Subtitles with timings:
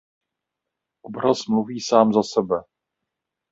[1.03, 2.63] Obraz mluví sám za sebe.